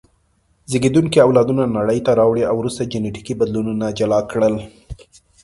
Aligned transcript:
زېږوونکي 0.71 1.19
اولادونه 1.21 1.63
نړۍ 1.77 1.99
ته 2.05 2.11
راوړي 2.19 2.43
او 2.49 2.55
وروسته 2.59 2.81
جینټیکي 2.91 3.33
بدلون 3.39 3.79
جلا 3.99 4.19
کړل. 4.31 4.55